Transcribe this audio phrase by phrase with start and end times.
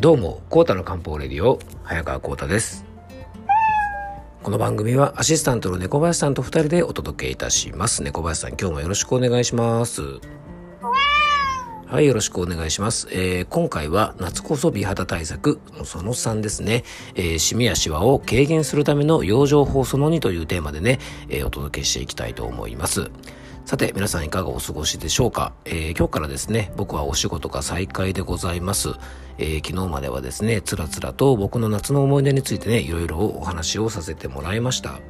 [0.00, 2.86] どうも、コータの漢方レディオ、早川コータです。
[4.42, 8.02] この番組はアシスタントの猫林さんと二人でお届けいたします。
[8.02, 10.00] 猫林さん、今日もよろしくお願いします。
[11.86, 13.08] はい、よろしくお願いします。
[13.10, 16.82] えー、今回は夏こそ美肌対策その3ですね。
[17.14, 20.98] えー、シミやシワを軽減するための養生法その2というテーマでね、
[21.28, 23.10] えー、お届けしていきたいと思います。
[23.64, 28.90] さて、皆さんいかがお過ごしでしょうか、えー、今日からですね、僕はお仕事が再開でございます。
[29.38, 35.00] えー、昨日まではですね、つらつらと僕の夏の思い出についてね、いろいろお話をさせてもらいました。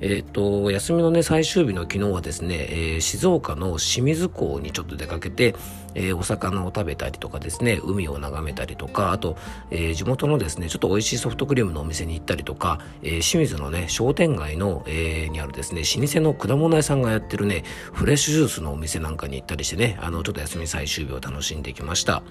[0.00, 5.54] えっ、ー、と、休みのね、最終日の昨日はですね、えー、静岡の清水港にちょっと出かけて、
[5.94, 9.36] えー、お魚を食べたりとかですね、海を眺めたりとか、あと、
[9.70, 22.22] え地元のですね、ちょっと美味しいソフトクリームのお店に行ったりとか、え清水のね、商店街の、えにあるですね、老舗の果物屋さんがやってるね、フレッシュジュースのお店なんかに行ったりしてね、あの、ちょっと休み最終日を楽しんできました。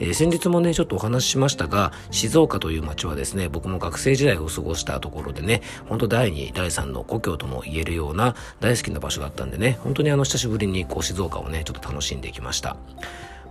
[0.00, 12.76] えー、先日もね、ちょっとお話ししましたが、静岡という街はですね、僕も学生時代を過ごしたところでね、本当第2、第3の故郷とも言えるような大好きな場所だったんでね、本当にあの久しぶりにこう静岡をね、ちょっと楽しんできました。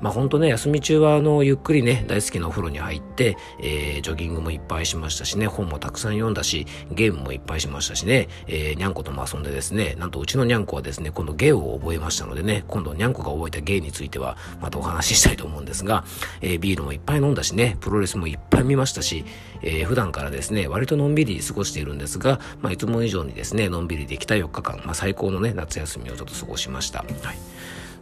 [0.03, 16.03] まあ本当ね、休み中はあの、ゆっくりね、大好きなお風呂に入って、えー、ジョギングもいっぱいしましたしね、本もたくさん読んだし、ゲームもいっぱいしましたしね、えー、にゃんことも遊んでですね、なんとうちのにゃんこはですね、今度芸を覚えましたのでね、今度にゃんこが覚えた芸については、またお話ししたいと思うんですが、
[16.41, 19.23] えー、ビールもいっぱい飲んだしね、プロレスもいっぱい見ましたし、
[19.61, 26.99] えー、普段からですね、割とのんびり過ごしているんですが、まあいつも以上にですね、のんびりできた4日間、まあ最高のね、夏休みをちょっと過ごしました。
[26.99, 27.37] はい。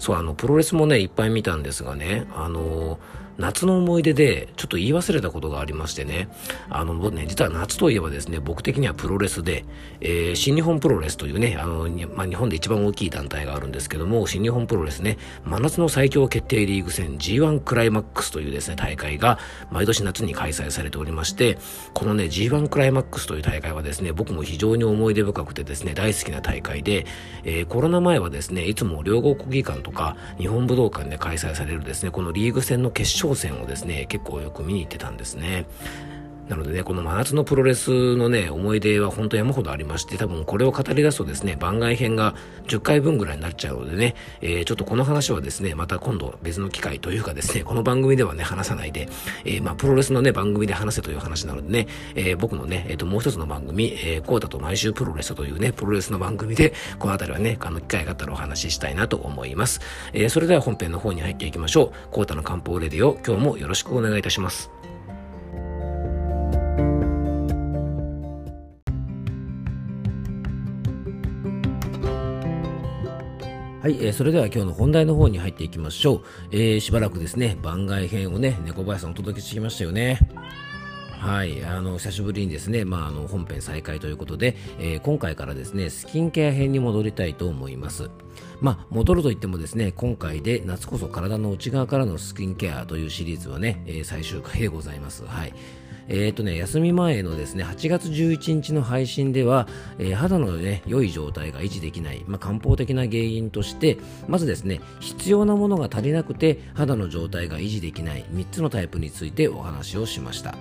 [0.01, 2.97] そう、あの、プロレスもね、いっぱい見たんですがね、あの
[3.37, 6.29] 夏の思い出でちょっと言い忘れたことがありましてね、
[6.69, 9.65] あの、ね、実は夏といえばですね、僕的にはプロレスで、
[9.99, 19.39] えー、新日本プロレスというね、あの、まあ、日本で一番大きい団体があるんですけども、新日本プロレスね、真夏の最強決定リーグ戦 G1 クライマックスというですね、大会が
[19.71, 21.57] 毎年夏に開催されておりまして、
[21.93, 27.05] このね、G1 クライマックスという大会はですね、僕も非常に思い出深くてですね、大好きな大会で、
[27.43, 35.65] えー、コロナ前はですね、いつも両国国技館とか日本武道館で開催されるですね、このリーグ戦の決勝戦をですね、結構よく見に行ってたんですね。
[36.51, 42.35] なのでね、この真夏のプロレスのね、思い出は本当山ほどありまして、多分これを語り出すとですね、番外編が
[42.67, 49.07] 10回分ぐらいになっちゃうのでね、えー、ちょっとこの話はですね、また今度別の機会というかですね、この番組ではね、話さないで、
[49.45, 59.79] えー、まあ、プロレスのね、番組で話せという話なのでね、えー、僕のね、えっ、と、もう一つの番組、えー、コータと毎週プロレスというね、プロレスの番組で、この辺りはね、あの、機会があったらお話ししたいなと思います。
[60.11, 62.11] えー、それでは本編の方に入っていきましょう。
[62.11, 64.80] コータの漢方レディオ、今日もよろしくお願いいたします。
[73.81, 76.21] はい、えー、それでは今日の本題の方に入っていきましょう。
[76.51, 80.19] えー、しばらくですね、番外編をね、猫林さんお届けしてきましたよね。
[81.17, 88.11] はい、あの久しぶりにですね、まあ、あの本編再開ということで、えー、今回からですね、スキンケア編に戻りたいと思います。
[88.59, 95.25] まあ、戻ると言ってもですね、今回で夏こそ体の内側からのスキンケアというシリーズはね、えー、最終回でございます。
[95.25, 95.53] はい。
[96.07, 99.67] えっ、ー、とね、休み前のですね、8月11日の配信では、
[99.99, 103.97] えー、肌のね、良い状態が維持できない、まあ、漢方的な原因として、
[104.27, 110.55] まずですね、必要なものが足りなくて、肌の状態が維持できない3つのタイプについてお話をしました。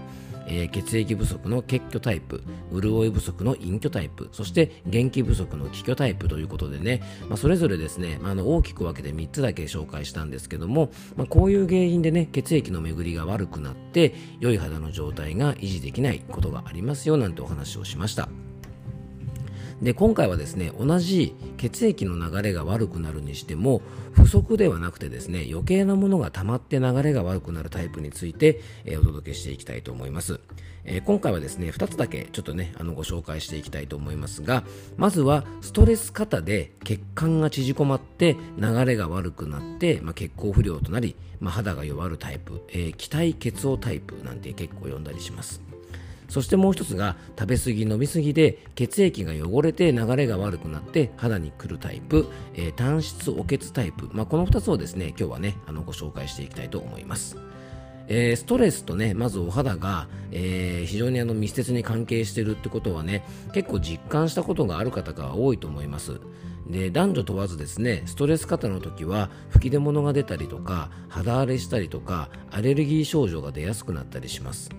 [0.51, 18.50] えー、血液不足の血虚タイプ、潤い不足の陰虚タイプ、そして元気不足の気虚タイプということでね、まあ、それぞれですね、まあ、の大きく分けて3つだけ紹介したんですけども、まあ、こういう原因でね、血液の巡りが悪くなって、良い肌の状態が維持できないことがありますよなんてお話をしました。
[19.83, 23.81] で今回はですね同じ血液の流れが悪くなるにしても
[24.13, 30.41] 不足ではなくてですね余計なものが溜まって流れが悪くなるタイプについて、えー、お届けしていきたいと思います、
[30.85, 34.65] えー、今回はですね2つだけちょっとねあのご紹介していきたいと思いますが
[34.99, 45.70] まずはストレス過で血管が縮こまって流れが悪くなって、まあ、血行不良となり、まあ、肌が弱るタイプ、えー、気体血応タイプなんて結構呼んだりします。
[46.31, 57.37] そしてもう一つが食べ過ぎ飲み過ぎで血液が汚れて流れが悪くなって肌にくるタイプ、えー、単質お血タイプ、まあ、この2つをですね今日はねあのご紹介していきたいと思います。
[58.13, 63.25] えー、ストレスとね、まずお肌が、えー、非常にあの密接に関係しているってことはね、
[63.55, 66.19] 結構実感したことがある方が多いと思います。
[66.71, 74.71] で男女問わずですねストレス過多の時は吹き出物が出たりとか肌荒れしたりとかアレルギー症状が出やすくなったりします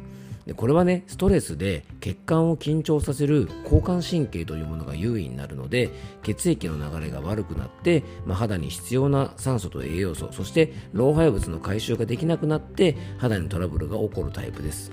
[0.45, 5.89] でこれはねストレスで血管を緊張させる交感神経というものが優位になるので
[6.23, 14.91] 血液の流れが悪くなって、まあ、肌に必要な酸素と栄養素そして老廃物の回収ができなくなって肌にトラブルが起こるタイプです。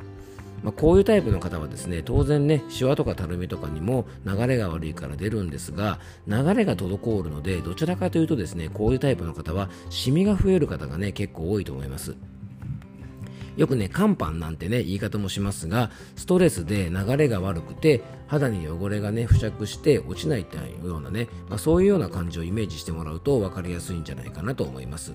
[0.63, 12.17] まあ、こういうタイプの方はですね当然ねシワとかたるみとかにも流れが悪いから出るんですが流れが滞るのでどちらかというとですねこういうタイプの方はシミが増える方がね結構多いと思います。
[13.59, 25.13] よくね、乾パンなんてね、言い方もしますが、ストレスで流れが悪くて、肌に汚れがね、付着して落ちないというようなね、まあ、そういうような感じをイメージしてもらうと分かりやすいんじゃないかなと思います。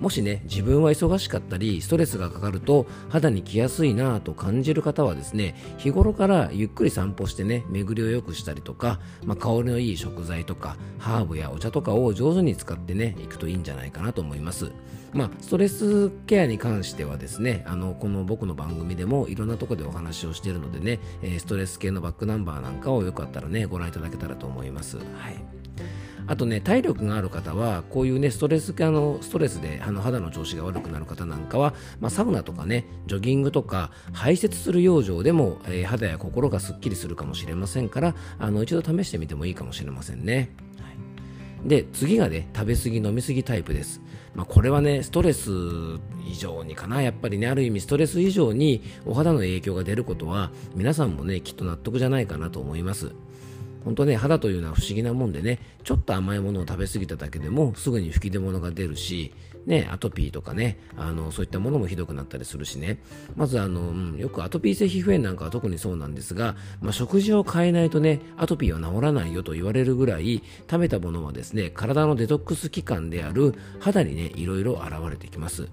[0.00, 14.70] もしね自分は忙しかったりストレスがかかると肌に来やすいなぁと感じる方はですね日頃からゆっくり散歩してね巡りを良くしたりとか、まあ、香りのいい食材とかハーブやお茶とかを上手に使ってねいくといいんじゃないかなと思います。
[15.12, 21.00] まあ、ストレスケアに関してはですねあのこの僕の番組でもいろんなとこでお話をしているのでね、
[21.38, 24.98] ストレス系のバックナンバーなんかをよかったらねご覧いただけたらと思います。
[24.98, 25.55] はい。
[26.26, 40.50] あとね体力がある方はこういうねストレスあのストレスであの肌の調子が悪くなる方なんかは、まあ、サウナとかねジョギングとか排泄する養生でも、えー、肌や心がすっきりするかもしれませんからあの一度試してみてもいいかもしれませんね。
[41.64, 44.00] で次がね食べ過ぎ飲み過ぎタイプです、
[44.34, 45.50] まあ、これはねストレス
[46.24, 47.02] 以上にかな。
[47.02, 53.12] やっぱりねある意味ストレス以上にお肌の影響が出ることは皆さんもねきっと納得じゃないかなと思います
[53.86, 59.32] 本当ね、肌というのは不思議なもんでね、ちょっと甘いものを食べ過ぎただけでもすぐに吹き出物が出るし、
[59.64, 62.98] ね、アトピーとかね、あの、そういったものもひどくなったりするしね。
[63.36, 75.68] まずあの、うん、よくアトピー性皮膚炎なんかは特にそうなんですが、まあ、食事を変えないとね、アトピーは治らないよと言われるぐらい、食べたものはですね、体のデトックス器官である肌にね、いろいろ現れてきます。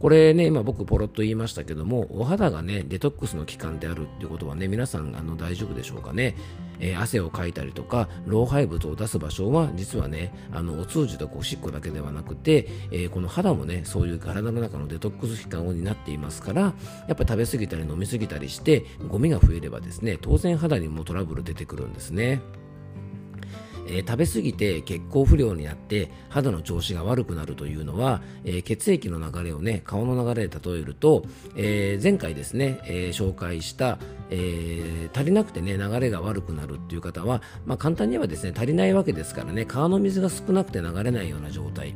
[0.00, 6.36] これね、今僕ポロッと言いましたけども、お肌がね、デトックスの期間であるっていうことはね、皆さんあの大丈夫でしょうかね？
[6.78, 16.72] えー、汗をかいたりとか、老廃物を出す場所は、実はね、あの、お通じとかおしっこだけではなくて、えー、この肌もね、そういう体の中のデトックス期間を担っていますから、や
[17.12, 22.40] っぱ食べ過ぎたり飲み過ぎたりして、ゴミが増えればですね、当然肌にもトラブル出てくるんですね。
[23.86, 31.24] えー、食べ過ぎて血行不良になって肌の調子が悪くなるというのは、えー、血液の流れをね顔の流れで例えると、
[31.56, 33.98] えー、前回ですね、え紹介した、
[34.30, 41.94] え足りなくてね流れが悪くなるっていう方は、まあ、簡単に言えばですね足りないわけですからね川の水が少なくて流れないような状態。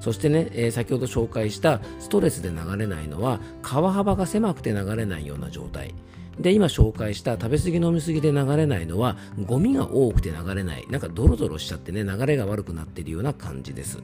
[0.00, 5.94] そしてね、え先ほど紹介したストレスで流れないのは川幅が狭くて流れないような状態。
[6.40, 9.16] で、今紹介した食べ過ぎ飲み過ぎで流れないのは、
[9.46, 10.86] ゴミが多くて流れない。
[10.90, 14.00] なんかドロドロしちゃってね、流れが悪くなってるような感じです。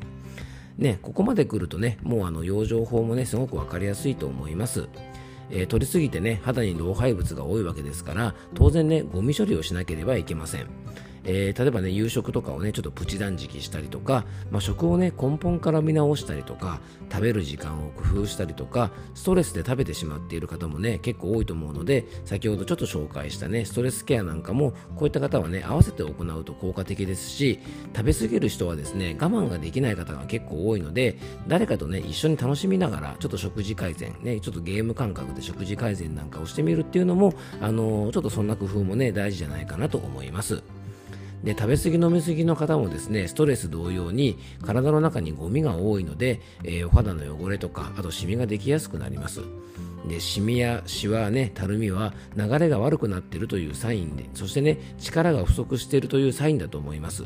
[0.78, 4.88] ね、ここまで来るとね、もうあの養生法もね、すごく分かりやすいと思います。
[5.50, 10.66] えー、取りすぎてね、肌に老廃物が多いわけですから、当然ね、ゴミ処理をしなければいけません。
[11.24, 16.80] えー、例えばね、夕食とかをね、ちょっとプチ断食したりとか、まあ、食をね、根本から見直したりとか、
[17.10, 27.60] 食べる時間を工夫したりとか、ストレスで食べてしまっている方もね、結構多いと思うので、先ほどちょっと紹介したね、ストレスケアなんかも、こういった方はね、合わせて行うと効果的ですし、
[27.94, 40.62] 食べ過ぎる人はですね、我慢ができない方が結構多いので、誰かとね、一緒に楽しみながら、ちょっと食事改善、ね、ちょっとゲーム感覚で食事改善なんかをしてみるっていうのも、あのー、ちょっとそんな工夫もね、大事じゃないかなと思います。
[41.44, 49.40] で食べ過ぎ飲み過ぎの方もですねストレス同様に体の中にゴミが多いので、えー、お肌の汚れとかあとシミができやすくなります。
[50.06, 57.24] でシミやシワねたるみは流れが悪くなっているというサインでそしてね力が不足しているというサインだと思います。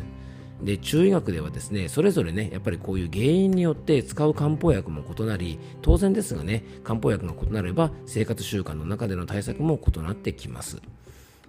[0.63, 10.81] で中医学ではですねそれぞれねやっぱりこういう原因によって使う漢方薬も異なり当然ですがね漢方薬が異なれば生活習慣の中での対策も異なってきます。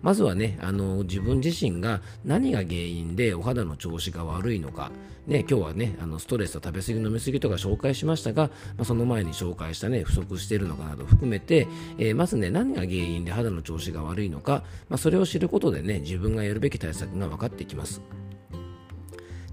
[0.02, 4.92] まずはね、あの自分自身が何が原因でお肌の調子が悪いのか、
[5.26, 8.44] ね、今日はね、あのストレスと食べ過ぎ飲み過ぎとか紹介しましたが、
[8.78, 18.02] まあ、その前に紹介したね、不足しているのかなど含めて、えー、まずね、何が原因で肌の調子が悪いのか、まあ、それを知ることでね、自分がやるべき対策が分かってきます。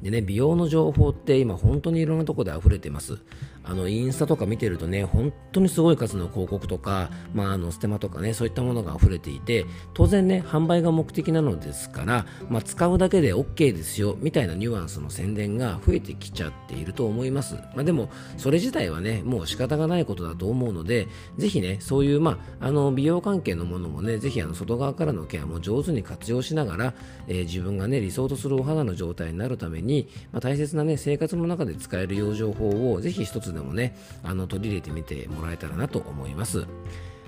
[0.05, 3.19] でね、美容の情報って今本当にいろんなところで溢れてます。
[3.65, 26.95] あのインスタとか見てるとね本当にすごい数の広告とか、まあ、あのステマとかねそういったものが溢れていて当然ね販売が目的なのですから、まあ、使うだけで OK ですよみたいなニュアンスの宣伝が増えてきちゃっていると思います、まあ、でもそれ自体はねもう仕方がないことだと思うのでぜひねそういう、まあ、あの美容関係のものもねぜひあの外側からのケアも上手に活用しながら、
[27.29, 36.67] えー、自分がね理想とするお肌の状態になるために、まあ、大切なね生活の中で使える養生法をぜひ一つでもねあの取り入れてみてもらえたらなと思います。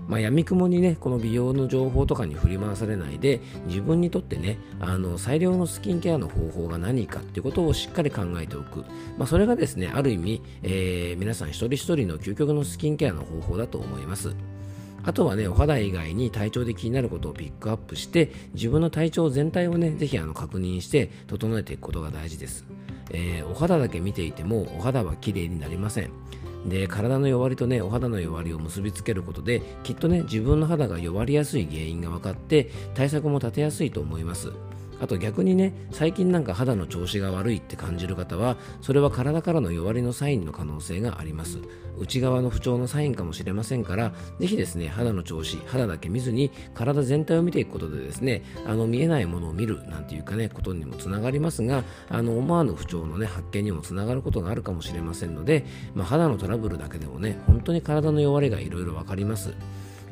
[0.08, 8.84] まあ、闇雲にねこの美容の情報とかに振り回されないで自分にとってねあの最良のスキンケアの方法が何かっていうことをしっかり考えておく、
[9.18, 14.36] まあ、それがですねある意味、えー、皆さん一人一人の究極のスキンケアの方法だと思います。
[15.06, 22.64] あとはね、お肌以外に体調で気になることをピックアップして、自分の体調全体をね、ぜひあの確認して整えていくことが大事です。
[23.12, 26.10] えー、お肌だけ見ていても、お肌は綺麗になりません。
[26.68, 34.52] で体の弱りとねお肌の弱りを結びつけることできっとね自分の肌が弱りやすい原因が分かって対策も立てやすいと思います
[35.00, 41.58] あと逆にね最近なんか肌の調子が悪いって感じる方はそれは体からの弱りのサインの可能性があります。
[41.98, 59.54] 内側の不調のサインかもしれませんからぜひですね肌の調子肌だけ見ずに体全体を見ていくことでですねあの見えないものを見るなんていうかねことにもつながりますがあの思わぬ不調のね発見にもつながることがあるかもしれませんので、まあ、肌のトラブルだけでもね本当に体の弱りがいろいろ分かります。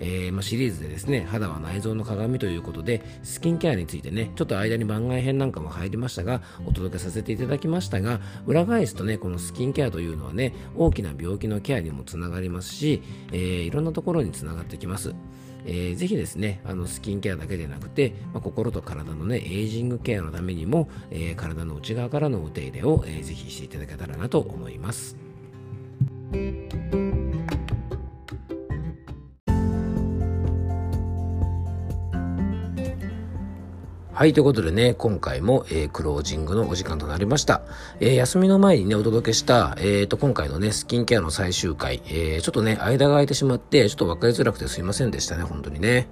[0.04, 15.14] えー、ま、シリーズでですね肌は内臓の鏡ということでスキンケアについてねちょっと間に番外編なんかも入りましたがお届けさせていただきましたが裏返すとねこのスキンケアというのはね大きな病気のケアにもつながりますし、えー、いろんなところにつながってきます。
[15.66, 25.16] えー、ぜひですね、あのスキンケアだけでなくて、まあ、心と体のね、エイジングケアのためにも、えー、体の内側からのお手入れを、えー、ぜひしていただけたらなと思います。
[34.14, 37.62] はい、ということでね、今回も、えー、クロージングのお時間となりました。
[37.98, 46.06] えー、休みの前にね、お届けした、えー、と、今回のね、スキンケアの最終回、えー、ちょっとね、間が空いてしまって、ちょっと分かりづらくてすいませんでしたね、本当にね。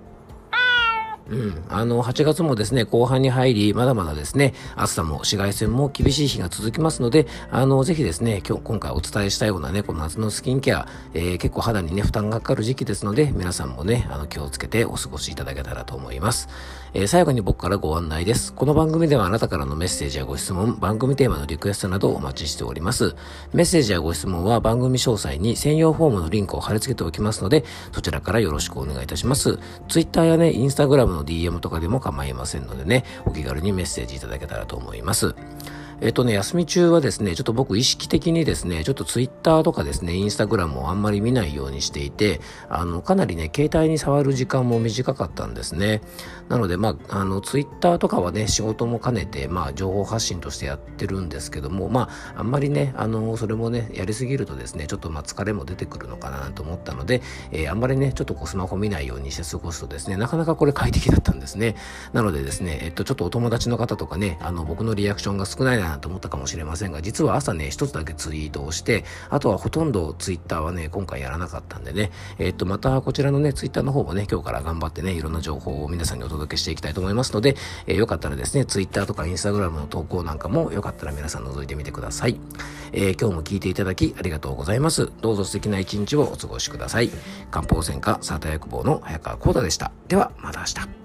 [1.30, 1.64] うん。
[1.68, 16.48] あの、8月もですね、後半に入り、まだまだですね、暑さも紫外線も厳しい日が続きますので、あの、ぜひですね、今日、今回お伝えしたようなね、この夏のスキンケア、えー、結構肌にね、負担がかかる時期ですので、皆さんもね、あの、気をつけてお過ごしいただけたらと思います。
[16.94, 18.52] えー、最後に僕からご案内です。
[18.52, 23.14] この番組ではあなたからのメッセージやご質問、番組テーマのリクエストなどお待ちしております。
[23.54, 29.58] メッセージやご質問は番組詳細に専用フォームのリンクを貼り付けておきますので、そちらからよろしくお願いいたします。
[29.88, 35.34] Twitter やね、Instagram の DM とかでも構いませんのでね、お気軽にメッセージいただけたらと思います。
[36.04, 46.00] えっとね、休み中はですね、ちょっと僕意識的にですね、ちょっとツイッターとかですね、インスタグラムをあんまり見ないようにしていて、あの、かなりね、携帯に触る時間も短かったんですね。
[46.52, 61.74] なので、まあ、あの、ツイッターとかはね、仕事も兼ねて、まあ、情報発信としてやってるんですけども、まあ、あんまりね、あの、それもね、やりすぎるとですね、ちょっとまあ、疲れも出てくるのかなと思ったので、えー、あんまりね、ちょっとこう、スマホ見ないようにして過ごすとですね、なかなかこれ快適だったんですね。
[62.12, 77.56] なのでですね、えっと、ちょっとお友達の方とかね、あの、僕のリアクションが少ないなと思ったかもしれませんが、実は朝ね、一つだけツイートをして、あとはほとんどツイッターはね、今回やらなかったんでね、えっと、またこちらのね、ツイッターの方もね、今日から頑張ってね、いろんな情報を皆さんにお届け届けしていきたいと思いますので、
[77.86, 82.38] えー、よかったらですね、Twitter とか Instagram の投稿なんかもよかったら皆さん覗いてみてください。
[82.92, 85.10] えー、今日も聞いていただきありがとうございます。
[85.20, 87.10] どうぞ素敵な一日をお過ごしください。
[87.50, 89.92] 漢方専科サータ薬房の早川幸太でした。
[90.08, 91.01] では、また明日。